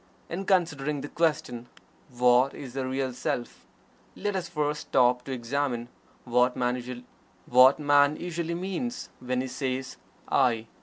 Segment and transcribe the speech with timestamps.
[0.29, 1.67] In considering the question:
[2.09, 3.67] "What is the Real Self?"
[4.15, 5.89] let us first stop to examine
[6.25, 6.83] what man
[8.15, 10.65] usually means when he says "I."